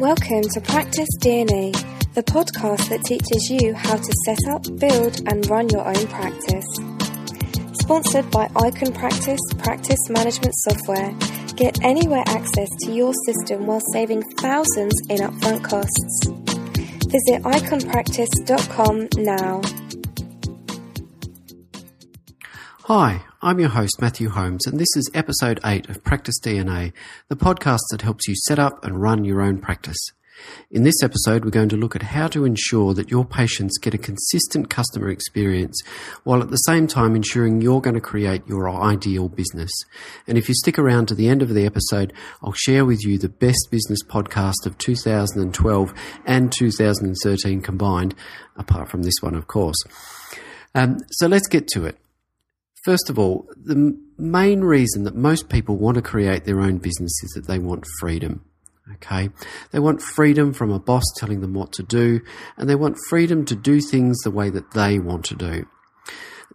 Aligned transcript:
Welcome 0.00 0.44
to 0.54 0.62
Practice 0.62 1.10
DNA, 1.18 1.72
the 2.14 2.22
podcast 2.22 2.88
that 2.88 3.04
teaches 3.04 3.50
you 3.50 3.74
how 3.74 3.96
to 3.96 4.12
set 4.24 4.38
up, 4.48 4.62
build, 4.78 5.20
and 5.28 5.46
run 5.50 5.68
your 5.68 5.86
own 5.86 6.06
practice. 6.06 6.64
Sponsored 7.82 8.30
by 8.30 8.48
Icon 8.56 8.94
Practice 8.94 9.38
Practice 9.58 9.98
Management 10.08 10.54
Software, 10.54 11.14
get 11.54 11.84
anywhere 11.84 12.24
access 12.28 12.70
to 12.80 12.92
your 12.92 13.12
system 13.26 13.66
while 13.66 13.82
saving 13.92 14.22
thousands 14.38 14.94
in 15.10 15.18
upfront 15.18 15.64
costs. 15.64 16.28
Visit 17.12 17.42
iconpractice.com 17.42 19.08
now. 19.22 19.60
Hi, 22.84 23.20
I'm 23.42 23.58
your 23.58 23.70
host, 23.70 24.02
Matthew 24.02 24.28
Holmes, 24.28 24.66
and 24.66 24.78
this 24.78 24.94
is 24.94 25.10
episode 25.14 25.60
8 25.64 25.88
of 25.88 26.04
Practice 26.04 26.38
DNA, 26.38 26.92
the 27.28 27.36
podcast 27.36 27.80
that 27.90 28.02
helps 28.02 28.28
you 28.28 28.34
set 28.36 28.58
up 28.58 28.84
and 28.84 29.00
run 29.00 29.24
your 29.24 29.40
own 29.40 29.56
practice. 29.56 29.96
In 30.70 30.82
this 30.82 31.02
episode, 31.02 31.42
we're 31.42 31.50
going 31.50 31.70
to 31.70 31.76
look 31.78 31.96
at 31.96 32.02
how 32.02 32.28
to 32.28 32.44
ensure 32.44 32.92
that 32.92 33.10
your 33.10 33.24
patients 33.24 33.78
get 33.78 33.94
a 33.94 33.98
consistent 33.98 34.68
customer 34.68 35.08
experience 35.08 35.80
while 36.22 36.42
at 36.42 36.50
the 36.50 36.56
same 36.56 36.86
time 36.86 37.16
ensuring 37.16 37.62
you're 37.62 37.80
going 37.80 37.94
to 37.94 38.00
create 38.02 38.46
your 38.46 38.68
ideal 38.68 39.30
business. 39.30 39.72
And 40.26 40.36
if 40.36 40.46
you 40.46 40.54
stick 40.54 40.78
around 40.78 41.06
to 41.06 41.14
the 41.14 41.30
end 41.30 41.40
of 41.40 41.48
the 41.48 41.64
episode, 41.64 42.12
I'll 42.42 42.52
share 42.52 42.84
with 42.84 43.02
you 43.06 43.16
the 43.16 43.30
best 43.30 43.68
business 43.70 44.04
podcast 44.04 44.66
of 44.66 44.76
2012 44.76 45.94
and 46.26 46.52
2013 46.52 47.62
combined, 47.62 48.14
apart 48.56 48.90
from 48.90 49.02
this 49.02 49.16
one, 49.22 49.34
of 49.34 49.46
course. 49.46 49.82
Um, 50.74 50.98
so 51.12 51.26
let's 51.26 51.48
get 51.48 51.68
to 51.68 51.86
it. 51.86 51.96
First 52.84 53.10
of 53.10 53.18
all, 53.18 53.46
the 53.56 53.98
main 54.16 54.62
reason 54.62 55.04
that 55.04 55.14
most 55.14 55.48
people 55.48 55.76
want 55.76 55.96
to 55.96 56.02
create 56.02 56.44
their 56.44 56.60
own 56.60 56.78
business 56.78 57.12
is 57.22 57.32
that 57.34 57.46
they 57.46 57.58
want 57.58 57.84
freedom. 58.00 58.44
Okay. 58.94 59.30
They 59.70 59.78
want 59.78 60.02
freedom 60.02 60.52
from 60.52 60.70
a 60.70 60.80
boss 60.80 61.04
telling 61.16 61.40
them 61.40 61.54
what 61.54 61.72
to 61.74 61.82
do, 61.82 62.20
and 62.56 62.68
they 62.68 62.74
want 62.74 62.96
freedom 63.08 63.44
to 63.46 63.54
do 63.54 63.80
things 63.80 64.18
the 64.20 64.30
way 64.30 64.50
that 64.50 64.72
they 64.72 64.98
want 64.98 65.24
to 65.26 65.34
do. 65.34 65.66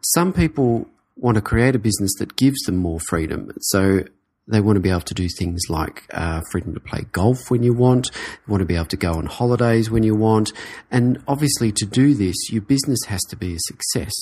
Some 0.01 0.33
people 0.33 0.87
want 1.15 1.35
to 1.35 1.41
create 1.41 1.75
a 1.75 1.79
business 1.79 2.13
that 2.19 2.35
gives 2.35 2.59
them 2.63 2.77
more 2.77 2.99
freedom. 2.99 3.51
So 3.61 4.03
they 4.47 4.61
want 4.61 4.75
to 4.75 4.81
be 4.81 4.89
able 4.89 5.01
to 5.01 5.13
do 5.13 5.27
things 5.27 5.61
like 5.69 6.03
uh, 6.13 6.41
freedom 6.51 6.73
to 6.73 6.79
play 6.79 7.05
golf 7.11 7.49
when 7.49 7.63
you 7.63 7.73
want, 7.73 8.11
you 8.13 8.51
want 8.51 8.61
to 8.61 8.65
be 8.65 8.75
able 8.75 8.85
to 8.85 8.97
go 8.97 9.13
on 9.13 9.25
holidays 9.25 9.89
when 9.89 10.03
you 10.03 10.15
want. 10.15 10.51
And 10.91 11.21
obviously, 11.27 11.71
to 11.73 11.85
do 11.85 12.13
this, 12.13 12.35
your 12.51 12.61
business 12.61 12.99
has 13.07 13.21
to 13.29 13.35
be 13.35 13.55
a 13.55 13.59
success. 13.59 14.13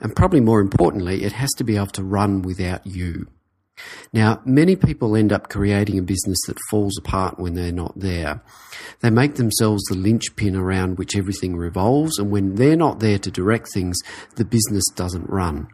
And 0.00 0.16
probably 0.16 0.40
more 0.40 0.60
importantly, 0.60 1.24
it 1.24 1.32
has 1.32 1.50
to 1.58 1.64
be 1.64 1.76
able 1.76 1.86
to 1.88 2.02
run 2.02 2.42
without 2.42 2.86
you. 2.86 3.26
Now, 4.12 4.40
many 4.44 4.76
people 4.76 5.16
end 5.16 5.32
up 5.32 5.48
creating 5.48 5.98
a 5.98 6.02
business 6.02 6.38
that 6.46 6.58
falls 6.70 6.98
apart 6.98 7.38
when 7.38 7.54
they're 7.54 7.72
not 7.72 7.98
there. 7.98 8.42
They 9.00 9.10
make 9.10 9.36
themselves 9.36 9.82
the 9.84 9.94
linchpin 9.94 10.54
around 10.54 10.98
which 10.98 11.16
everything 11.16 11.56
revolves, 11.56 12.18
and 12.18 12.30
when 12.30 12.56
they're 12.56 12.76
not 12.76 13.00
there 13.00 13.18
to 13.18 13.30
direct 13.30 13.72
things, 13.72 13.98
the 14.36 14.44
business 14.44 14.84
doesn't 14.94 15.30
run. 15.30 15.68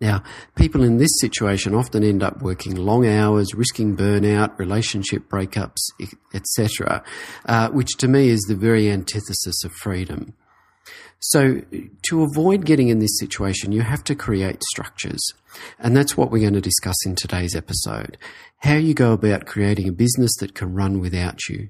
Now, 0.00 0.22
people 0.56 0.82
in 0.82 0.98
this 0.98 1.12
situation 1.20 1.74
often 1.74 2.02
end 2.02 2.22
up 2.22 2.42
working 2.42 2.76
long 2.76 3.06
hours, 3.06 3.54
risking 3.54 3.96
burnout, 3.96 4.58
relationship 4.58 5.28
breakups, 5.28 5.80
etc., 6.34 7.02
uh, 7.46 7.68
which 7.70 7.96
to 7.98 8.08
me 8.08 8.28
is 8.28 8.40
the 8.42 8.56
very 8.56 8.90
antithesis 8.90 9.64
of 9.64 9.72
freedom. 9.72 10.34
So, 11.20 11.62
to 12.08 12.22
avoid 12.22 12.64
getting 12.64 12.88
in 12.88 12.98
this 12.98 13.16
situation, 13.18 13.70
you 13.70 13.82
have 13.82 14.02
to 14.04 14.16
create 14.16 14.62
structures. 14.64 15.22
And 15.78 15.96
that's 15.96 16.16
what 16.16 16.32
we're 16.32 16.40
going 16.40 16.54
to 16.54 16.60
discuss 16.60 16.96
in 17.06 17.14
today's 17.14 17.54
episode. 17.54 18.18
How 18.58 18.74
you 18.74 18.92
go 18.92 19.12
about 19.12 19.46
creating 19.46 19.88
a 19.88 19.92
business 19.92 20.32
that 20.40 20.54
can 20.54 20.74
run 20.74 20.98
without 20.98 21.48
you. 21.48 21.68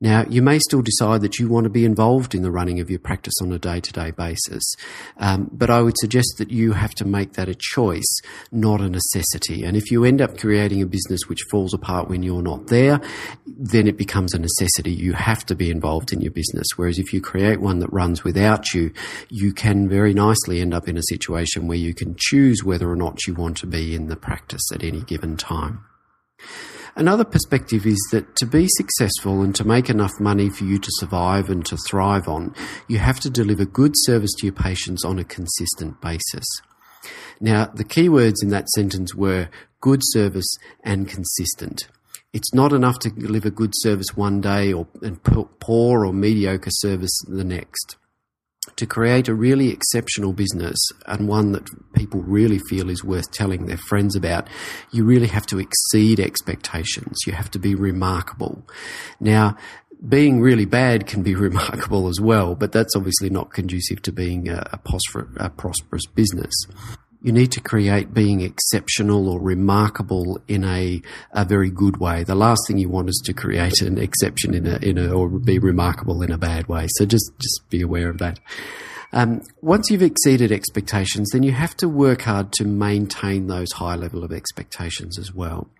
Now, 0.00 0.24
you 0.28 0.42
may 0.42 0.58
still 0.58 0.82
decide 0.82 1.20
that 1.20 1.38
you 1.38 1.48
want 1.48 1.64
to 1.64 1.70
be 1.70 1.84
involved 1.84 2.34
in 2.34 2.42
the 2.42 2.50
running 2.50 2.80
of 2.80 2.90
your 2.90 2.98
practice 2.98 3.34
on 3.40 3.52
a 3.52 3.60
day 3.60 3.78
to 3.78 3.92
day 3.92 4.10
basis, 4.10 4.74
um, 5.18 5.48
but 5.52 5.70
I 5.70 5.82
would 5.82 5.96
suggest 5.98 6.34
that 6.38 6.50
you 6.50 6.72
have 6.72 6.94
to 6.96 7.04
make 7.04 7.34
that 7.34 7.48
a 7.48 7.54
choice, 7.54 8.20
not 8.50 8.80
a 8.80 8.90
necessity. 8.90 9.64
And 9.64 9.76
if 9.76 9.92
you 9.92 10.04
end 10.04 10.20
up 10.20 10.36
creating 10.36 10.82
a 10.82 10.86
business 10.86 11.28
which 11.28 11.44
falls 11.48 11.72
apart 11.72 12.08
when 12.08 12.24
you're 12.24 12.42
not 12.42 12.66
there, 12.66 13.00
then 13.46 13.86
it 13.86 13.96
becomes 13.96 14.34
a 14.34 14.38
necessity. 14.38 14.92
You 14.92 15.12
have 15.12 15.46
to 15.46 15.54
be 15.54 15.70
involved 15.70 16.12
in 16.12 16.20
your 16.20 16.32
business. 16.32 16.66
Whereas 16.74 16.98
if 16.98 17.12
you 17.12 17.20
create 17.20 17.60
one 17.60 17.78
that 17.78 17.92
runs 17.92 18.24
without 18.24 18.74
you, 18.74 18.92
you 19.30 19.52
can 19.52 19.88
very 19.88 20.12
nicely 20.12 20.60
end 20.60 20.74
up 20.74 20.88
in 20.88 20.98
a 20.98 21.02
situation 21.08 21.68
where 21.68 21.78
you 21.78 21.94
can 21.94 22.16
choose 22.18 22.64
whether 22.64 22.90
or 22.90 22.96
not 22.96 23.26
you 23.26 23.34
want 23.34 23.56
to 23.58 23.66
be 23.66 23.94
in 23.94 24.08
the 24.08 24.16
practice 24.16 24.72
at 24.72 24.82
any 24.82 25.02
given 25.02 25.36
time. 25.36 25.84
Another 26.96 27.24
perspective 27.24 27.86
is 27.86 27.98
that 28.12 28.36
to 28.36 28.46
be 28.46 28.68
successful 28.68 29.42
and 29.42 29.52
to 29.56 29.66
make 29.66 29.90
enough 29.90 30.12
money 30.20 30.48
for 30.48 30.62
you 30.62 30.78
to 30.78 30.88
survive 30.92 31.50
and 31.50 31.66
to 31.66 31.76
thrive 31.88 32.28
on, 32.28 32.54
you 32.86 32.98
have 32.98 33.18
to 33.20 33.30
deliver 33.30 33.64
good 33.64 33.92
service 33.96 34.30
to 34.38 34.46
your 34.46 34.54
patients 34.54 35.04
on 35.04 35.18
a 35.18 35.24
consistent 35.24 36.00
basis. 36.00 36.44
Now, 37.40 37.66
the 37.66 37.82
key 37.82 38.08
words 38.08 38.42
in 38.42 38.50
that 38.50 38.68
sentence 38.70 39.12
were 39.12 39.48
good 39.80 40.02
service 40.04 40.46
and 40.84 41.08
consistent. 41.08 41.88
It's 42.32 42.54
not 42.54 42.72
enough 42.72 43.00
to 43.00 43.10
deliver 43.10 43.50
good 43.50 43.72
service 43.74 44.16
one 44.16 44.40
day 44.40 44.72
or 44.72 44.86
and 45.02 45.20
poor 45.22 46.06
or 46.06 46.12
mediocre 46.12 46.70
service 46.70 47.16
the 47.26 47.44
next 47.44 47.96
to 48.76 48.86
create 48.86 49.28
a 49.28 49.34
really 49.34 49.70
exceptional 49.70 50.32
business 50.32 50.76
and 51.06 51.28
one 51.28 51.52
that 51.52 51.68
people 51.94 52.22
really 52.22 52.58
feel 52.68 52.90
is 52.90 53.04
worth 53.04 53.30
telling 53.30 53.66
their 53.66 53.76
friends 53.76 54.16
about, 54.16 54.48
you 54.90 55.04
really 55.04 55.26
have 55.26 55.46
to 55.46 55.58
exceed 55.58 56.20
expectations. 56.20 57.18
You 57.26 57.32
have 57.34 57.50
to 57.52 57.58
be 57.58 57.74
remarkable. 57.74 58.66
Now, 59.20 59.56
being 60.08 60.40
really 60.40 60.64
bad 60.64 61.06
can 61.06 61.22
be 61.22 61.34
remarkable 61.34 62.08
as 62.08 62.20
well, 62.20 62.54
but 62.54 62.72
that's 62.72 62.96
obviously 62.96 63.30
not 63.30 63.52
conducive 63.52 64.02
to 64.02 64.12
being 64.12 64.48
a, 64.48 64.68
a, 64.72 64.78
prosperous 65.50 66.06
business 66.14 66.54
you 67.24 67.32
need 67.32 67.50
to 67.52 67.60
create 67.60 68.12
being 68.12 68.42
exceptional 68.42 69.30
or 69.30 69.40
remarkable 69.40 70.38
in 70.46 70.62
a, 70.62 71.00
a 71.32 71.46
very 71.46 71.70
good 71.70 71.96
way. 71.96 72.22
The 72.22 72.34
last 72.34 72.60
thing 72.68 72.76
you 72.76 72.90
want 72.90 73.08
is 73.08 73.20
to 73.24 73.32
create 73.32 73.80
an 73.80 73.96
exception 73.96 74.52
in 74.52 74.66
a, 74.66 74.76
in 74.82 74.98
a, 74.98 75.10
or 75.10 75.30
be 75.30 75.58
remarkable 75.58 76.20
in 76.20 76.30
a 76.30 76.36
bad 76.36 76.68
way. 76.68 76.86
So 76.90 77.06
just, 77.06 77.32
just 77.40 77.70
be 77.70 77.80
aware 77.80 78.10
of 78.10 78.18
that. 78.18 78.40
Um, 79.14 79.40
once 79.62 79.90
you've 79.90 80.02
exceeded 80.02 80.52
expectations, 80.52 81.30
then 81.32 81.42
you 81.42 81.52
have 81.52 81.74
to 81.78 81.88
work 81.88 82.22
hard 82.22 82.52
to 82.54 82.64
maintain 82.64 83.46
those 83.46 83.72
high 83.72 83.94
level 83.94 84.22
of 84.22 84.30
expectations 84.30 85.18
as 85.18 85.32
well. 85.32 85.70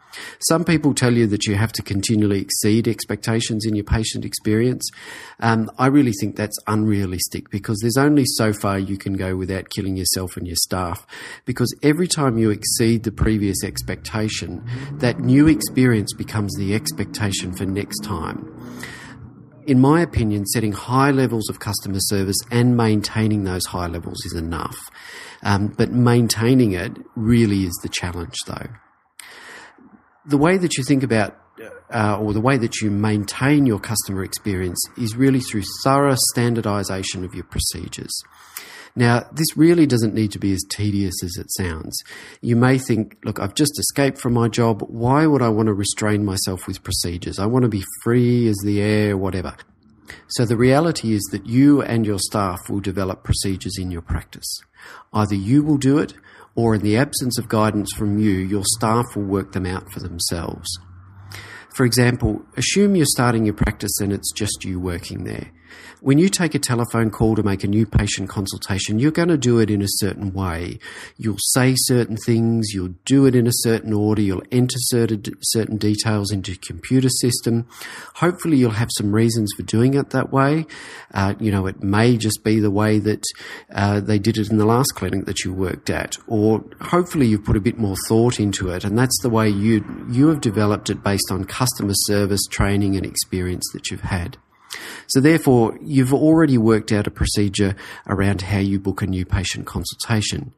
Some 0.41 0.64
people 0.64 0.94
tell 0.94 1.12
you 1.12 1.26
that 1.28 1.47
you 1.47 1.54
have 1.54 1.72
to 1.72 1.82
continually 1.82 2.41
exceed 2.41 2.88
expectations 2.88 3.64
in 3.66 3.75
your 3.75 3.84
patient 3.84 4.25
experience. 4.25 4.88
Um, 5.41 5.70
I 5.78 5.86
really 5.86 6.12
think 6.12 6.36
that's 6.36 6.56
unrealistic 6.66 7.50
because 7.50 7.78
there's 7.80 7.97
only 7.97 8.25
so 8.26 8.52
far 8.52 8.78
you 8.78 8.97
can 8.97 9.14
go 9.14 9.36
without 9.36 9.70
killing 9.70 9.97
yourself 9.97 10.36
and 10.36 10.47
your 10.47 10.56
staff. 10.56 11.06
Because 11.44 11.75
every 11.82 12.08
time 12.08 12.38
you 12.38 12.50
exceed 12.50 13.02
the 13.02 13.12
previous 13.12 13.62
expectation, 13.64 14.64
that 14.98 15.20
new 15.20 15.48
experience 15.48 16.12
becomes 16.12 16.54
the 16.56 16.75
expectation 16.75 17.54
for 17.54 17.64
next 17.64 18.00
time 18.00 18.50
in 19.66 19.81
my 19.81 20.00
opinion, 20.02 20.44
setting 20.46 20.72
high 20.72 21.10
levels 21.10 21.48
of 21.48 21.58
customer 21.58 21.98
service 22.00 22.36
and 22.50 22.76
maintaining 22.76 23.44
those 23.44 23.64
high 23.66 23.86
levels 23.86 24.25
is 24.26 24.34
enough. 24.34 24.76
Um, 25.42 25.69
but 25.69 25.91
maintaining 25.91 26.72
it 26.72 26.92
really 27.16 27.64
is 27.64 27.78
the 27.82 27.88
challenge, 27.88 28.36
though 28.46 28.69
the 30.27 30.39
way 30.39 30.57
that 30.57 30.77
you 30.77 30.85
think 30.85 31.03
about 31.03 31.37
uh, 31.93 32.19
or 32.19 32.33
the 32.33 32.41
way 32.41 32.57
that 32.57 32.81
you 32.81 32.91
maintain 32.91 33.67
your 33.67 33.79
customer 33.79 34.25
experience 34.25 34.81
is 34.97 35.17
really 35.17 35.41
through 35.41 35.62
thorough 35.83 36.17
standardization 36.33 37.25
of 37.25 37.35
your 37.35 37.45
procedures. 37.45 38.12
Now, 38.97 39.27
this 39.33 39.57
really 39.57 39.87
doesn't 39.87 40.15
need 40.15 40.31
to 40.33 40.39
be 40.39 40.53
as 40.53 40.65
tedious 40.69 41.15
as 41.25 41.37
it 41.37 41.51
sounds. 41.51 42.01
You 42.41 42.55
may 42.55 42.79
think, 42.79 43.17
look, 43.25 43.41
I've 43.41 43.55
just 43.55 43.79
escaped 43.79 44.19
from 44.19 44.35
my 44.35 44.49
job. 44.49 44.83
Why 44.83 45.27
would 45.27 45.43
I 45.43 45.49
want 45.49 45.67
to 45.67 45.75
restrain 45.75 46.25
myself 46.25 46.69
with 46.69 46.85
procedures? 46.85 47.41
I 47.41 47.47
want 47.47 47.65
to 47.65 47.69
be 47.69 47.85
free 48.05 48.47
as 48.49 48.56
the 48.65 48.81
air, 48.81 49.17
whatever. 49.17 49.56
So 50.29 50.44
the 50.44 50.56
reality 50.56 51.12
is 51.12 51.23
that 51.32 51.47
you 51.47 51.82
and 51.82 52.06
your 52.06 52.20
staff 52.20 52.70
will 52.70 52.81
develop 52.81 53.25
procedures 53.25 53.79
in 53.79 53.91
your 53.91 54.03
practice. 54.03 54.61
Either 55.12 55.35
you 55.35 55.65
will 55.65 55.79
do 55.79 55.99
it 55.99 56.15
or 56.56 56.75
in 56.75 56.83
the 56.83 56.97
absence 56.97 57.39
of 57.39 57.49
guidance 57.49 57.93
from 57.93 58.19
you, 58.19 58.33
your 58.33 58.62
staff 58.77 59.05
will 59.15 59.25
work 59.25 59.53
them 59.53 59.67
out 59.67 59.91
for 59.93 60.01
themselves. 60.01 60.69
For 61.75 61.85
example, 61.85 62.43
assume 62.56 62.95
you're 62.95 63.06
starting 63.06 63.45
your 63.45 63.55
practice 63.55 64.01
and 64.01 64.12
it's 64.12 64.33
just 64.33 64.65
you 64.65 64.79
working 64.79 65.25
there. 65.25 65.51
When 66.00 66.19
you 66.19 66.29
take 66.29 66.55
a 66.55 66.59
telephone 66.59 67.11
call 67.11 67.35
to 67.35 67.43
make 67.43 67.65
a 67.65 67.67
new 67.67 67.87
patient 67.87 68.29
consultation, 68.29 68.99
you're 68.99 69.11
going 69.11 69.29
to 69.29 69.38
do 69.38 69.59
it 69.59 69.71
in 69.71 69.81
a 69.81 69.88
certain 69.88 70.35
way. 70.35 70.79
You'll 71.17 71.38
say 71.38 71.75
certain 71.76 72.19
things, 72.19 72.73
you'll 72.75 72.94
do 73.06 73.25
it 73.25 73.35
in 73.35 73.47
a 73.47 73.53
certain 73.53 73.94
order, 73.94 74.21
you'll 74.21 74.43
enter 74.53 74.76
certain, 74.76 75.23
certain 75.41 75.79
details 75.79 76.31
into 76.31 76.53
your 76.53 76.61
computer 76.61 77.09
system. 77.09 77.67
Hopefully, 78.17 78.59
you'll 78.59 78.73
have 78.73 78.91
some 78.99 79.15
reasons 79.15 79.50
for 79.56 79.62
doing 79.62 79.94
it 79.94 80.11
that 80.11 80.31
way. 80.31 80.67
Uh, 81.15 81.35
you 81.41 81.50
know, 81.50 81.67
it 81.67 81.82
may 81.82 82.19
just 82.19 82.44
be 82.44 82.61
the 82.61 82.70
way 82.70 82.99
that 82.99 83.25
uh, 83.73 84.00
they 84.00 84.19
did 84.19 84.37
it 84.37 84.50
in 84.50 84.59
the 84.59 84.67
last 84.67 84.94
clinic 84.94 85.25
that 85.25 85.43
you 85.43 85.55
worked 85.55 85.88
at, 85.88 86.19
or 86.27 86.62
hopefully, 86.82 87.27
you've 87.27 87.44
put 87.44 87.56
a 87.56 87.61
bit 87.61 87.79
more 87.79 87.97
thought 88.09 88.38
into 88.38 88.69
it, 88.69 88.85
and 88.85 88.99
that's 88.99 89.19
the 89.23 89.31
way 89.31 89.49
you 89.49 89.82
you 90.11 90.29
have 90.29 90.43
developed 90.43 90.91
it 90.91 91.03
based 91.03 91.31
on 91.31 91.44
customer 91.44 91.94
service 91.94 92.44
training 92.50 92.94
and 92.94 93.06
experience 93.06 93.65
that 93.73 93.91
you've 93.91 94.03
had. 94.03 94.37
So 95.06 95.21
therefore, 95.21 95.79
you've 95.83 96.15
already 96.15 96.59
worked 96.59 96.93
out 96.93 97.06
a 97.06 97.11
procedure 97.11 97.77
around 98.06 98.43
how 98.43 98.59
you 98.59 98.81
book 98.81 99.03
a 99.03 99.06
new 99.06 99.25
patient 99.25 99.67
consultation. 99.67 100.55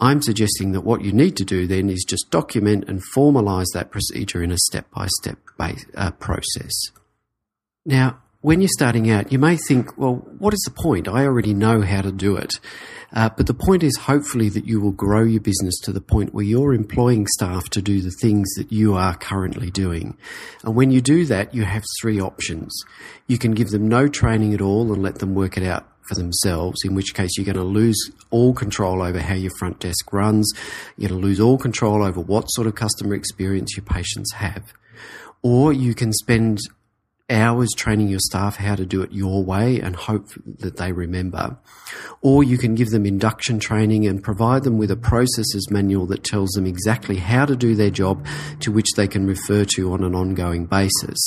I'm 0.00 0.22
suggesting 0.22 0.72
that 0.72 0.82
what 0.82 1.02
you 1.02 1.12
need 1.12 1.36
to 1.36 1.44
do 1.44 1.66
then 1.66 1.88
is 1.88 2.04
just 2.06 2.30
document 2.30 2.88
and 2.88 3.02
formalize 3.16 3.66
that 3.74 3.90
procedure 3.90 4.42
in 4.42 4.50
a 4.50 4.58
step-by-step 4.58 5.38
uh, 5.96 6.10
process. 6.12 6.72
Now, 7.86 8.20
when 8.44 8.60
you're 8.60 8.68
starting 8.76 9.10
out, 9.10 9.32
you 9.32 9.38
may 9.38 9.56
think, 9.56 9.96
well, 9.96 10.16
what 10.36 10.52
is 10.52 10.60
the 10.66 10.70
point? 10.70 11.08
I 11.08 11.24
already 11.24 11.54
know 11.54 11.80
how 11.80 12.02
to 12.02 12.12
do 12.12 12.36
it. 12.36 12.52
Uh, 13.10 13.30
but 13.34 13.46
the 13.46 13.54
point 13.54 13.82
is 13.82 13.96
hopefully 13.96 14.50
that 14.50 14.66
you 14.66 14.82
will 14.82 14.92
grow 14.92 15.22
your 15.22 15.40
business 15.40 15.80
to 15.84 15.92
the 15.92 16.02
point 16.02 16.34
where 16.34 16.44
you're 16.44 16.74
employing 16.74 17.26
staff 17.26 17.70
to 17.70 17.80
do 17.80 18.02
the 18.02 18.12
things 18.20 18.46
that 18.58 18.70
you 18.70 18.96
are 18.96 19.16
currently 19.16 19.70
doing. 19.70 20.18
And 20.62 20.74
when 20.74 20.90
you 20.90 21.00
do 21.00 21.24
that, 21.24 21.54
you 21.54 21.64
have 21.64 21.84
three 21.98 22.20
options. 22.20 22.78
You 23.28 23.38
can 23.38 23.52
give 23.52 23.70
them 23.70 23.88
no 23.88 24.08
training 24.08 24.52
at 24.52 24.60
all 24.60 24.92
and 24.92 25.02
let 25.02 25.20
them 25.20 25.34
work 25.34 25.56
it 25.56 25.64
out 25.64 25.88
for 26.06 26.14
themselves, 26.14 26.82
in 26.84 26.94
which 26.94 27.14
case 27.14 27.38
you're 27.38 27.46
going 27.46 27.56
to 27.56 27.64
lose 27.64 27.96
all 28.28 28.52
control 28.52 29.00
over 29.00 29.20
how 29.20 29.36
your 29.36 29.52
front 29.58 29.80
desk 29.80 30.12
runs. 30.12 30.52
You're 30.98 31.08
going 31.08 31.22
to 31.22 31.26
lose 31.26 31.40
all 31.40 31.56
control 31.56 32.02
over 32.02 32.20
what 32.20 32.48
sort 32.48 32.66
of 32.66 32.74
customer 32.74 33.14
experience 33.14 33.74
your 33.74 33.86
patients 33.86 34.34
have. 34.34 34.74
Or 35.40 35.72
you 35.72 35.94
can 35.94 36.12
spend 36.12 36.58
hours 37.30 37.70
training 37.74 38.08
your 38.08 38.20
staff 38.20 38.56
how 38.56 38.74
to 38.74 38.84
do 38.84 39.02
it 39.02 39.12
your 39.12 39.42
way 39.42 39.80
and 39.80 39.96
hope 39.96 40.28
that 40.58 40.76
they 40.76 40.92
remember. 40.92 41.56
Or 42.20 42.44
you 42.44 42.58
can 42.58 42.74
give 42.74 42.90
them 42.90 43.06
induction 43.06 43.58
training 43.58 44.06
and 44.06 44.22
provide 44.22 44.64
them 44.64 44.76
with 44.76 44.90
a 44.90 44.96
processes 44.96 45.68
manual 45.70 46.06
that 46.06 46.24
tells 46.24 46.50
them 46.50 46.66
exactly 46.66 47.16
how 47.16 47.46
to 47.46 47.56
do 47.56 47.74
their 47.74 47.90
job 47.90 48.26
to 48.60 48.70
which 48.70 48.92
they 48.96 49.08
can 49.08 49.26
refer 49.26 49.64
to 49.76 49.92
on 49.92 50.04
an 50.04 50.14
ongoing 50.14 50.66
basis. 50.66 51.18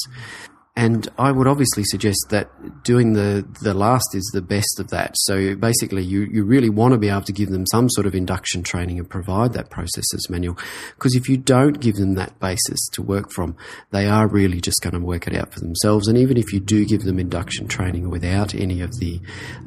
And 0.78 1.10
I 1.18 1.32
would 1.32 1.48
obviously 1.48 1.84
suggest 1.86 2.28
that 2.30 2.84
doing 2.84 3.14
the, 3.14 3.44
the 3.64 3.74
last 3.74 4.14
is 4.14 4.30
the 4.32 4.44
best 4.44 4.80
of 4.80 4.90
that. 4.90 5.16
So 5.16 5.56
basically, 5.56 6.04
you, 6.04 6.28
you 6.32 6.44
really 6.44 6.70
want 6.70 6.92
to 6.92 7.00
be 7.00 7.10
able 7.10 7.24
to 7.24 7.34
give 7.34 7.50
them 7.50 7.66
some 7.66 7.90
sort 7.90 8.06
of 8.06 8.14
induction 8.14 8.62
training 8.62 9.00
and 9.00 9.10
provide 9.10 9.54
that 9.54 9.72
processes 9.72 10.28
manual. 10.30 10.56
Because 10.94 11.16
if 11.16 11.28
you 11.28 11.36
don't 11.36 11.80
give 11.80 11.96
them 11.96 12.14
that 12.14 12.40
basis 12.40 12.78
to 12.90 13.02
work 13.02 13.32
from, 13.32 13.58
they 13.90 14.06
are 14.08 14.28
really 14.28 14.62
just 14.62 14.80
going 14.84 14.94
to 14.94 15.00
work 15.00 15.26
it 15.26 15.36
out 15.36 15.52
for 15.52 15.60
themselves. 15.62 16.08
And 16.08 16.16
even 16.16 16.38
if 16.38 16.54
you 16.54 16.60
do 16.60 16.86
give 16.86 17.02
them 17.06 17.18
induction 17.18 17.68
training 17.68 18.12
without 18.12 18.54
any 18.54 18.82
of 18.82 18.92
the 19.00 19.20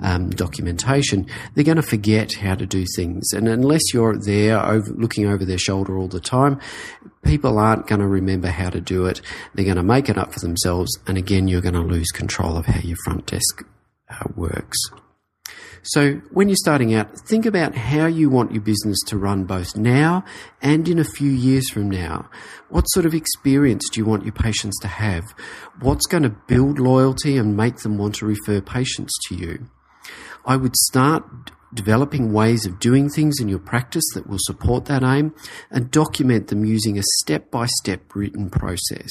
um, 0.03 0.31
documentation, 0.31 1.27
they're 1.57 1.65
going 1.65 1.75
to 1.75 1.83
forget 1.83 2.35
how 2.35 2.55
to 2.55 2.67
do 2.67 2.85
things. 2.95 3.33
And 3.33 3.49
unless 3.49 3.93
you're 3.93 4.17
there 4.17 4.65
over, 4.65 4.93
looking 4.93 5.27
over 5.27 5.45
their 5.45 5.59
shoulder 5.59 5.99
all 5.99 6.07
the 6.07 6.21
time, 6.21 6.61
people 7.23 7.59
aren't 7.59 7.87
going 7.87 8.01
to 8.01 8.07
remember 8.07 8.49
how 8.49 8.71
to 8.71 8.81
do 8.81 9.07
it. 9.07 9.21
They're 9.55 9.65
going 9.65 9.77
to 9.77 9.83
make 9.83 10.09
it 10.09 10.19
up 10.19 10.33
for 10.33 10.41
themselves. 10.41 10.99
And 11.07 11.19
again, 11.19 11.49
you're 11.49 11.61
going 11.61 11.75
to 11.75 11.81
lose 11.81 12.11
control 12.11 12.57
of 12.57 12.67
how 12.67 12.81
your 12.81 12.97
front 13.05 13.27
desk 13.27 13.65
uh, 14.09 14.25
works. 14.35 14.79
So 15.83 16.21
when 16.31 16.49
you're 16.49 16.57
starting 16.57 16.95
out, 16.95 17.19
think 17.27 17.47
about 17.47 17.75
how 17.75 18.07
you 18.07 18.29
want 18.29 18.53
your 18.53 18.61
business 18.61 18.99
to 19.07 19.17
run 19.17 19.45
both 19.45 19.77
now 19.77 20.25
and 20.61 20.87
in 20.87 20.99
a 20.99 21.05
few 21.05 21.31
years 21.31 21.71
from 21.71 21.91
now. 21.91 22.29
What 22.69 22.85
sort 22.89 23.07
of 23.07 23.15
experience 23.15 23.89
do 23.91 24.01
you 24.01 24.05
want 24.05 24.25
your 24.25 24.35
patients 24.35 24.79
to 24.81 24.89
have? 24.89 25.25
What's 25.81 26.07
going 26.07 26.25
to 26.25 26.37
build 26.47 26.79
loyalty 26.79 27.39
and 27.39 27.57
make 27.57 27.79
them 27.79 27.97
want 27.97 28.17
to 28.17 28.27
refer 28.27 28.61
patients 28.61 29.13
to 29.29 29.35
you? 29.35 29.71
I 30.45 30.57
would 30.57 30.77
start 30.77 31.25
developing 31.75 32.33
ways 32.33 32.67
of 32.67 32.79
doing 32.81 33.09
things 33.09 33.41
in 33.41 33.49
your 33.49 33.59
practice 33.59 34.05
that 34.15 34.29
will 34.29 34.39
support 34.41 34.87
that 34.87 35.03
aim, 35.03 35.35
and 35.71 35.91
document 35.91 36.49
them 36.49 36.65
using 36.65 36.99
a 36.99 37.03
step 37.19 37.51
by 37.51 37.67
step 37.67 38.15
written 38.15 38.51
process. 38.51 39.11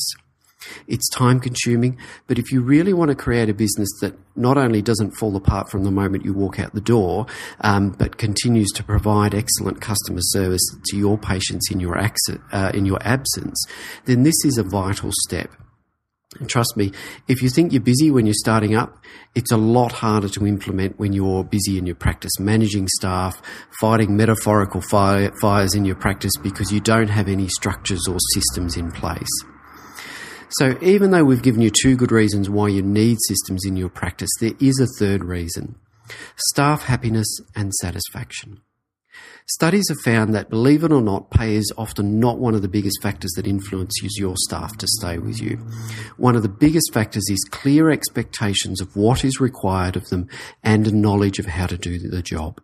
It's 0.88 1.10
time 1.10 1.40
consuming, 1.40 1.98
but 2.28 2.38
if 2.38 2.52
you 2.52 2.62
really 2.62 2.94
want 2.94 3.10
to 3.10 3.16
create 3.16 3.50
a 3.50 3.54
business 3.54 3.90
that 4.02 4.16
not 4.36 4.58
only 4.58 4.82
doesn't 4.82 5.12
fall 5.12 5.36
apart 5.36 5.70
from 5.70 5.84
the 5.84 5.92
moment 5.92 6.26
you 6.26 6.34
walk 6.34 6.60
out 6.60 6.74
the 6.74 6.82
door, 6.82 7.28
um, 7.62 7.92
but 7.92 8.18
continues 8.18 8.70
to 8.72 8.84
provide 8.84 9.34
excellent 9.34 9.80
customer 9.80 10.20
service 10.22 10.62
to 10.86 10.98
your 10.98 11.18
patients 11.18 11.72
in 11.72 11.80
your, 11.80 11.98
uh, 11.98 12.72
in 12.74 12.86
your 12.86 13.00
absence, 13.02 13.66
then 14.06 14.24
this 14.24 14.36
is 14.44 14.58
a 14.58 14.64
vital 14.64 15.12
step. 15.14 15.50
Trust 16.48 16.78
me, 16.78 16.92
if 17.28 17.42
you 17.42 17.50
think 17.50 17.74
you're 17.74 17.82
busy 17.82 18.12
when 18.12 18.28
you're 18.28 18.36
starting 18.36 18.76
up, 18.76 19.04
it's 19.34 19.52
a 19.52 19.58
lot 19.58 19.92
harder 19.92 20.30
to 20.30 20.46
implement 20.46 21.00
when 21.00 21.12
you're 21.12 21.44
busy 21.44 21.80
in 21.80 21.88
your 21.88 21.96
practice, 21.96 22.40
managing 22.40 22.88
staff, 22.88 23.42
fighting 23.82 24.16
metaphorical 24.16 24.80
fire, 24.80 25.32
fires 25.42 25.74
in 25.74 25.86
your 25.86 25.96
practice 25.96 26.34
because 26.44 26.72
you 26.72 26.82
don't 26.82 27.08
have 27.08 27.28
any 27.28 27.48
structures 27.48 28.08
or 28.08 28.18
systems 28.36 28.78
in 28.78 28.92
place. 28.92 29.28
So, 30.52 30.78
even 30.82 31.10
though 31.10 31.24
we've 31.24 31.42
given 31.42 31.62
you 31.62 31.72
two 31.72 31.96
good 31.96 32.12
reasons 32.12 32.48
why 32.48 32.68
you 32.68 32.84
need 32.84 33.18
systems 33.28 33.66
in 33.66 33.76
your 33.76 33.90
practice, 33.90 34.30
there 34.40 34.54
is 34.60 34.80
a 34.80 35.04
third 35.04 35.24
reason 35.24 35.76
staff 36.36 36.84
happiness 36.84 37.28
and 37.56 37.74
satisfaction. 37.74 38.62
Studies 39.48 39.90
have 39.90 39.98
found 40.06 40.34
that, 40.36 40.50
believe 40.50 40.84
it 40.84 40.92
or 40.92 41.02
not, 41.02 41.32
pay 41.32 41.56
is 41.56 41.74
often 41.78 42.20
not 42.20 42.38
one 42.38 42.54
of 42.54 42.62
the 42.62 42.68
biggest 42.68 43.02
factors 43.02 43.32
that 43.36 43.48
influences 43.48 44.18
your 44.20 44.36
staff 44.38 44.78
to 44.78 44.88
stay 44.88 45.18
with 45.18 45.42
you. 45.42 45.58
One 46.18 46.36
of 46.36 46.44
the 46.44 46.50
biggest 46.50 46.94
factors 46.94 47.28
is 47.30 47.48
clear 47.50 47.90
expectations 47.90 48.80
of 48.80 48.96
what 48.96 49.26
is 49.26 49.40
required 49.40 49.96
of 49.96 50.10
them 50.10 50.28
and 50.64 50.88
a 50.88 50.96
knowledge 50.96 51.40
of 51.40 51.48
how 51.48 51.68
to 51.68 51.78
do 51.78 51.98
the 51.98 52.22
job. 52.22 52.62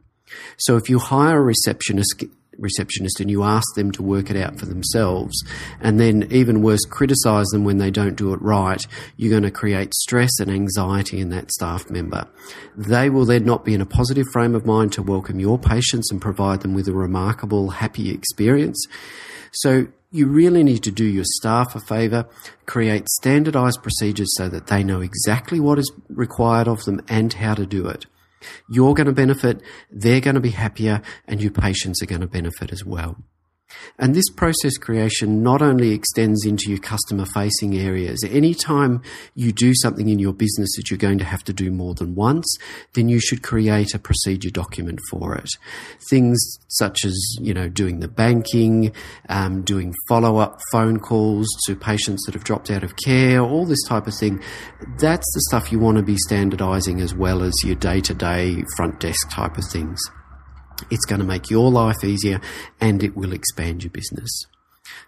So 0.57 0.75
if 0.75 0.89
you 0.89 0.99
hire 0.99 1.37
a 1.39 1.43
receptionist 1.43 2.23
receptionist 2.57 3.19
and 3.19 3.29
you 3.29 3.43
ask 3.43 3.65
them 3.75 3.91
to 3.91 4.03
work 4.03 4.29
it 4.29 4.37
out 4.37 4.59
for 4.59 4.65
themselves. 4.65 5.43
And 5.79 5.99
then 5.99 6.27
even 6.31 6.61
worse 6.61 6.85
criticize 6.85 7.47
them 7.47 7.63
when 7.63 7.77
they 7.77 7.91
don't 7.91 8.15
do 8.15 8.33
it 8.33 8.41
right. 8.41 8.85
You're 9.17 9.31
going 9.31 9.43
to 9.43 9.51
create 9.51 9.93
stress 9.93 10.31
and 10.39 10.49
anxiety 10.51 11.19
in 11.19 11.29
that 11.29 11.51
staff 11.51 11.89
member. 11.89 12.27
They 12.75 13.09
will 13.09 13.25
then 13.25 13.45
not 13.45 13.65
be 13.65 13.73
in 13.73 13.81
a 13.81 13.85
positive 13.85 14.27
frame 14.31 14.55
of 14.55 14.65
mind 14.65 14.93
to 14.93 15.03
welcome 15.03 15.39
your 15.39 15.57
patients 15.57 16.11
and 16.11 16.21
provide 16.21 16.61
them 16.61 16.73
with 16.73 16.87
a 16.87 16.93
remarkable 16.93 17.69
happy 17.69 18.11
experience. 18.11 18.85
So 19.51 19.87
you 20.11 20.27
really 20.27 20.63
need 20.63 20.83
to 20.83 20.91
do 20.91 21.05
your 21.05 21.25
staff 21.25 21.75
a 21.75 21.79
favour, 21.79 22.25
create 22.65 23.07
standardised 23.09 23.81
procedures 23.81 24.33
so 24.37 24.47
that 24.49 24.67
they 24.67 24.83
know 24.83 25.01
exactly 25.01 25.59
what 25.59 25.79
is 25.79 25.91
required 26.09 26.67
of 26.67 26.83
them 26.85 27.01
and 27.09 27.33
how 27.33 27.53
to 27.53 27.65
do 27.65 27.87
it. 27.87 28.05
You're 28.69 28.93
going 28.93 29.07
to 29.07 29.13
benefit, 29.13 29.61
they're 29.91 30.21
going 30.21 30.35
to 30.35 30.41
be 30.41 30.51
happier, 30.51 31.01
and 31.27 31.41
your 31.41 31.51
patients 31.51 32.01
are 32.01 32.07
going 32.07 32.21
to 32.21 32.27
benefit 32.27 32.71
as 32.71 32.85
well. 32.85 33.17
And 33.97 34.13
this 34.13 34.29
process 34.29 34.77
creation 34.77 35.41
not 35.41 35.61
only 35.61 35.91
extends 35.91 36.45
into 36.45 36.69
your 36.69 36.79
customer 36.79 37.25
facing 37.25 37.77
areas. 37.77 38.23
Anytime 38.23 39.01
you 39.35 39.51
do 39.51 39.73
something 39.75 40.09
in 40.09 40.19
your 40.19 40.33
business 40.33 40.75
that 40.75 40.89
you're 40.89 40.97
going 40.97 41.17
to 41.19 41.25
have 41.25 41.43
to 41.45 41.53
do 41.53 41.71
more 41.71 41.93
than 41.93 42.15
once, 42.15 42.45
then 42.93 43.09
you 43.09 43.19
should 43.19 43.41
create 43.41 43.93
a 43.93 43.99
procedure 43.99 44.49
document 44.49 44.99
for 45.09 45.35
it. 45.35 45.49
Things 46.09 46.39
such 46.67 47.05
as, 47.05 47.17
you 47.39 47.53
know, 47.53 47.69
doing 47.69 47.99
the 47.99 48.07
banking, 48.07 48.91
um, 49.29 49.63
doing 49.63 49.93
follow 50.07 50.37
up 50.37 50.59
phone 50.71 50.99
calls 50.99 51.47
to 51.65 51.75
patients 51.75 52.23
that 52.25 52.35
have 52.35 52.43
dropped 52.43 52.69
out 52.69 52.83
of 52.83 52.95
care, 52.97 53.39
all 53.39 53.65
this 53.65 53.83
type 53.83 54.07
of 54.07 54.15
thing. 54.15 54.41
That's 54.99 55.31
the 55.33 55.41
stuff 55.49 55.71
you 55.71 55.79
want 55.79 55.97
to 55.97 56.03
be 56.03 56.17
standardizing 56.17 57.01
as 57.01 57.15
well 57.15 57.43
as 57.43 57.53
your 57.63 57.75
day 57.75 58.01
to 58.01 58.13
day 58.13 58.63
front 58.75 58.99
desk 58.99 59.29
type 59.31 59.57
of 59.57 59.63
things. 59.71 59.99
It's 60.89 61.05
going 61.05 61.19
to 61.19 61.25
make 61.25 61.49
your 61.49 61.71
life 61.71 62.03
easier 62.03 62.41
and 62.79 63.03
it 63.03 63.15
will 63.15 63.33
expand 63.33 63.83
your 63.83 63.91
business. 63.91 64.45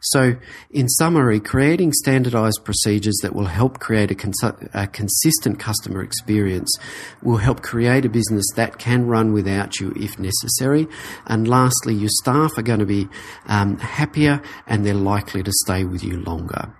So, 0.01 0.35
in 0.71 0.87
summary, 0.89 1.39
creating 1.39 1.93
standardized 1.93 2.61
procedures 2.63 3.17
that 3.21 3.33
will 3.33 3.45
help 3.45 3.79
create 3.79 4.11
a, 4.11 4.15
cons- 4.15 4.69
a, 4.73 4.87
consistent 4.87 5.59
customer 5.59 6.01
experience 6.01 6.71
will 7.23 7.37
help 7.37 7.61
create 7.61 8.05
a 8.05 8.09
business 8.09 8.45
that 8.55 8.77
can 8.79 9.07
run 9.07 9.33
without 9.33 9.79
you 9.79 9.93
if 9.95 10.19
necessary. 10.19 10.87
And 11.25 11.47
lastly, 11.47 11.95
your 11.95 12.09
staff 12.21 12.57
are 12.57 12.63
going 12.63 12.79
to 12.79 12.85
be 12.85 13.07
um, 13.47 13.77
happier 13.77 14.41
and 14.67 14.85
they're 14.85 14.93
likely 14.93 15.43
to 15.43 15.51
stay 15.65 15.83
with 15.83 16.03
you 16.03 16.21
longer. 16.21 16.73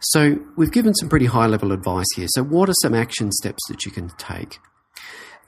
So, 0.00 0.38
we've 0.56 0.72
given 0.72 0.94
some 0.94 1.08
pretty 1.08 1.26
high 1.26 1.46
level 1.46 1.72
advice 1.72 2.06
here. 2.16 2.26
So, 2.30 2.42
what 2.42 2.68
are 2.68 2.76
some 2.82 2.94
action 2.94 3.30
steps 3.32 3.60
that 3.68 3.84
you 3.84 3.92
can 3.92 4.08
take? 4.18 4.58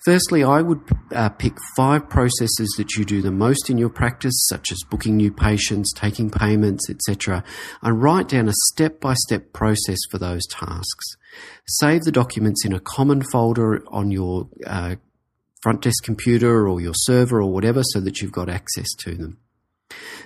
Firstly, 0.04 0.42
I 0.42 0.62
would 0.62 0.80
uh, 1.14 1.28
pick 1.28 1.52
five 1.76 2.08
processes 2.08 2.74
that 2.78 2.94
you 2.96 3.04
do 3.04 3.20
the 3.20 3.30
most 3.30 3.68
in 3.68 3.76
your 3.76 3.90
practice, 3.90 4.32
such 4.48 4.72
as 4.72 4.78
booking 4.88 5.16
new 5.16 5.30
patients, 5.30 5.92
taking 5.94 6.30
payments, 6.30 6.88
etc., 6.88 7.44
and 7.82 8.02
write 8.02 8.28
down 8.28 8.48
a 8.48 8.54
step 8.72 8.98
by 8.98 9.12
step 9.12 9.52
process 9.52 9.98
for 10.10 10.16
those 10.16 10.46
tasks. 10.50 11.16
Save 11.66 12.02
the 12.02 12.12
documents 12.12 12.64
in 12.64 12.72
a 12.72 12.80
common 12.80 13.22
folder 13.30 13.82
on 13.88 14.10
your 14.10 14.48
uh, 14.66 14.96
front 15.62 15.82
desk 15.82 16.02
computer 16.02 16.66
or 16.66 16.80
your 16.80 16.94
server 16.94 17.42
or 17.42 17.52
whatever 17.52 17.82
so 17.84 18.00
that 18.00 18.20
you've 18.20 18.32
got 18.32 18.48
access 18.48 18.88
to 19.00 19.14
them. 19.14 19.38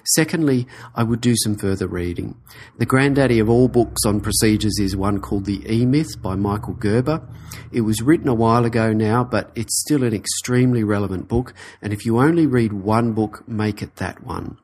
Secondly, 0.05 0.67
I 0.95 1.03
would 1.03 1.21
do 1.21 1.35
some 1.37 1.57
further 1.57 1.87
reading. 1.87 2.37
The 2.79 2.87
granddaddy 2.87 3.39
of 3.39 3.49
all 3.49 3.69
books 3.69 4.05
on 4.07 4.21
procedures 4.21 4.79
is 4.79 4.97
one 4.97 5.21
called 5.21 5.45
The 5.45 5.63
E 5.71 5.87
Myth 5.87 6.21
by 6.21 6.35
Michael 6.35 6.75
Gerber. 6.75 7.27
It 7.73 7.83
was 7.83 8.03
written 8.03 8.29
a 8.29 8.35
while 8.35 8.65
ago 8.65 8.93
now, 8.93 9.25
but 9.25 9.51
it's 9.55 9.81
still 9.81 10.05
an 10.05 10.15
extremely 10.15 10.85
relevant 10.85 11.29
book, 11.29 11.55
and 11.81 11.93
if 11.93 12.05
you 12.05 12.19
only 12.19 12.47
read 12.47 12.73
one 12.73 13.13
book, 13.13 13.47
make 13.49 13.83
it 13.83 13.97
that 13.97 14.25
one. 14.25 14.59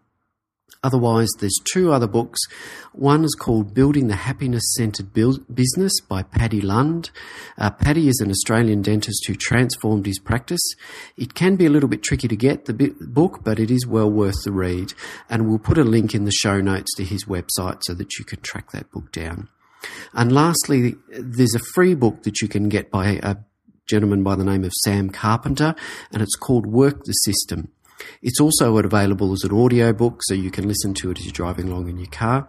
Otherwise, 0.82 1.28
there's 1.38 1.58
two 1.70 1.92
other 1.92 2.06
books. 2.06 2.38
One 2.92 3.22
is 3.22 3.34
called 3.38 3.74
Building 3.74 4.08
the 4.08 4.16
Happiness 4.16 4.62
Centered 4.76 5.12
Business 5.12 6.00
by 6.00 6.22
Paddy 6.22 6.62
Lund. 6.62 7.10
Uh, 7.58 7.68
Paddy 7.70 8.08
is 8.08 8.18
an 8.20 8.30
Australian 8.30 8.80
dentist 8.80 9.26
who 9.26 9.34
transformed 9.34 10.06
his 10.06 10.18
practice. 10.18 10.74
It 11.18 11.34
can 11.34 11.56
be 11.56 11.66
a 11.66 11.70
little 11.70 11.88
bit 11.88 12.02
tricky 12.02 12.28
to 12.28 12.36
get 12.36 12.64
the 12.64 12.94
book, 12.98 13.40
but 13.44 13.60
it 13.60 13.70
is 13.70 13.86
well 13.86 14.10
worth 14.10 14.42
the 14.44 14.52
read. 14.52 14.94
And 15.28 15.48
we'll 15.48 15.58
put 15.58 15.76
a 15.76 15.84
link 15.84 16.14
in 16.14 16.24
the 16.24 16.32
show 16.32 16.62
notes 16.62 16.94
to 16.96 17.04
his 17.04 17.26
website 17.26 17.82
so 17.82 17.92
that 17.92 18.18
you 18.18 18.24
can 18.24 18.40
track 18.40 18.70
that 18.70 18.90
book 18.90 19.12
down. 19.12 19.48
And 20.14 20.32
lastly, 20.32 20.94
there's 21.10 21.54
a 21.54 21.72
free 21.74 21.94
book 21.94 22.22
that 22.22 22.40
you 22.40 22.48
can 22.48 22.70
get 22.70 22.90
by 22.90 23.20
a 23.22 23.36
gentleman 23.86 24.22
by 24.22 24.36
the 24.36 24.44
name 24.44 24.64
of 24.64 24.72
Sam 24.84 25.10
Carpenter, 25.10 25.74
and 26.12 26.22
it's 26.22 26.36
called 26.36 26.64
Work 26.64 27.04
the 27.04 27.12
System. 27.12 27.70
It's 28.22 28.40
also 28.40 28.76
available 28.78 29.32
as 29.32 29.44
an 29.44 29.52
audio 29.52 29.92
book, 29.92 30.20
so 30.22 30.34
you 30.34 30.50
can 30.50 30.68
listen 30.68 30.94
to 30.94 31.10
it 31.10 31.18
as 31.18 31.24
you're 31.24 31.32
driving 31.32 31.68
along 31.68 31.88
in 31.88 31.98
your 31.98 32.10
car. 32.10 32.48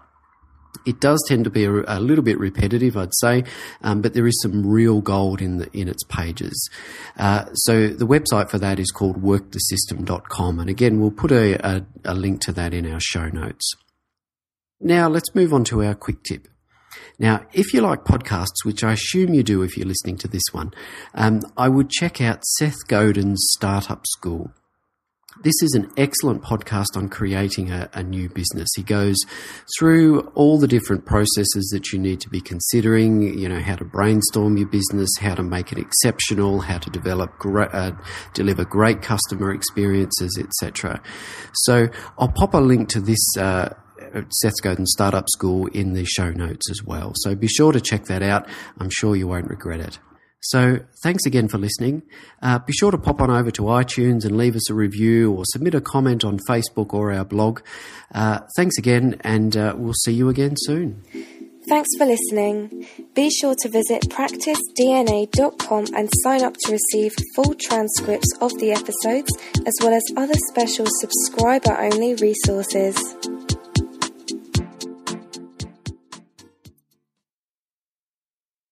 It 0.85 0.99
does 0.99 1.23
tend 1.27 1.43
to 1.43 1.49
be 1.49 1.65
a, 1.65 1.71
a 1.87 1.99
little 1.99 2.23
bit 2.23 2.39
repetitive, 2.39 2.95
I'd 2.97 3.13
say, 3.19 3.43
um, 3.81 4.01
but 4.01 4.13
there 4.13 4.25
is 4.25 4.41
some 4.41 4.65
real 4.65 5.01
gold 5.01 5.41
in 5.41 5.57
the, 5.57 5.69
in 5.77 5.87
its 5.87 6.03
pages. 6.05 6.69
Uh, 7.17 7.53
so 7.53 7.87
the 7.87 8.07
website 8.07 8.49
for 8.49 8.57
that 8.57 8.79
is 8.79 8.89
called 8.91 9.21
workthesystem.com, 9.21 10.59
and 10.59 10.69
again, 10.69 10.99
we'll 10.99 11.11
put 11.11 11.31
a, 11.31 11.55
a, 11.67 11.85
a 12.05 12.13
link 12.13 12.41
to 12.41 12.51
that 12.53 12.73
in 12.73 12.91
our 12.91 12.99
show 12.99 13.27
notes. 13.27 13.73
Now 14.79 15.07
let's 15.07 15.35
move 15.35 15.53
on 15.53 15.63
to 15.65 15.83
our 15.83 15.93
quick 15.93 16.23
tip. 16.23 16.47
Now, 17.19 17.45
if 17.53 17.73
you 17.73 17.81
like 17.81 18.03
podcasts, 18.03 18.65
which 18.65 18.83
I 18.83 18.93
assume 18.93 19.33
you 19.33 19.43
do 19.43 19.61
if 19.61 19.77
you're 19.77 19.85
listening 19.85 20.17
to 20.17 20.27
this 20.27 20.43
one, 20.51 20.71
um, 21.13 21.41
I 21.55 21.69
would 21.69 21.89
check 21.89 22.19
out 22.19 22.43
Seth 22.43 22.87
Godin's 22.87 23.45
Startup 23.51 24.05
School. 24.07 24.51
This 25.43 25.55
is 25.63 25.73
an 25.73 25.91
excellent 25.97 26.43
podcast 26.43 26.95
on 26.95 27.09
creating 27.09 27.71
a, 27.71 27.89
a, 27.93 28.03
new 28.03 28.29
business. 28.29 28.69
He 28.75 28.83
goes 28.83 29.17
through 29.75 30.19
all 30.35 30.59
the 30.59 30.67
different 30.67 31.07
processes 31.07 31.67
that 31.73 31.91
you 31.91 31.97
need 31.97 32.21
to 32.21 32.29
be 32.29 32.39
considering, 32.39 33.23
you 33.39 33.49
know, 33.49 33.59
how 33.59 33.75
to 33.77 33.83
brainstorm 33.83 34.57
your 34.57 34.67
business, 34.67 35.09
how 35.19 35.33
to 35.33 35.41
make 35.41 35.71
it 35.71 35.79
exceptional, 35.79 36.59
how 36.59 36.77
to 36.77 36.91
develop, 36.91 37.31
uh, 37.43 37.91
deliver 38.35 38.63
great 38.65 39.01
customer 39.01 39.51
experiences, 39.51 40.37
etc. 40.39 41.01
So 41.53 41.87
I'll 42.19 42.31
pop 42.31 42.53
a 42.53 42.59
link 42.59 42.89
to 42.89 43.01
this, 43.01 43.35
uh, 43.35 43.73
Seth 44.29 44.61
Godin 44.61 44.85
Startup 44.85 45.27
School 45.27 45.65
in 45.67 45.93
the 45.93 46.05
show 46.05 46.29
notes 46.29 46.69
as 46.69 46.83
well. 46.83 47.13
So 47.15 47.33
be 47.33 47.47
sure 47.47 47.71
to 47.71 47.81
check 47.81 48.05
that 48.05 48.21
out. 48.21 48.47
I'm 48.79 48.91
sure 48.91 49.15
you 49.15 49.27
won't 49.27 49.49
regret 49.49 49.79
it. 49.79 49.97
So 50.41 50.79
thanks 51.03 51.25
again 51.25 51.47
for 51.47 51.59
listening. 51.59 52.01
Uh, 52.41 52.59
be 52.59 52.73
sure 52.73 52.91
to 52.91 52.97
pop 52.97 53.21
on 53.21 53.29
over 53.29 53.51
to 53.51 53.63
iTunes 53.63 54.25
and 54.25 54.35
leave 54.35 54.55
us 54.55 54.69
a 54.69 54.73
review 54.73 55.31
or 55.31 55.43
submit 55.45 55.75
a 55.75 55.81
comment 55.81 56.25
on 56.25 56.39
Facebook 56.49 56.93
or 56.93 57.13
our 57.13 57.23
blog. 57.23 57.61
Uh, 58.13 58.39
thanks 58.55 58.77
again, 58.77 59.21
and 59.21 59.55
uh, 59.55 59.75
we'll 59.77 59.93
see 59.93 60.13
you 60.13 60.29
again 60.29 60.55
soon. 60.57 61.03
Thanks 61.67 61.89
for 61.95 62.07
listening. 62.07 62.87
Be 63.13 63.29
sure 63.29 63.53
to 63.59 63.69
visit 63.69 64.09
practicedna.com 64.09 65.85
and 65.95 66.09
sign 66.23 66.43
up 66.43 66.55
to 66.57 66.71
receive 66.71 67.13
full 67.35 67.53
transcripts 67.53 68.35
of 68.41 68.51
the 68.57 68.71
episodes 68.71 69.31
as 69.67 69.73
well 69.81 69.93
as 69.93 70.03
other 70.17 70.33
special 70.49 70.87
subscriber 70.99 71.77
only 71.79 72.15
resources. 72.15 72.97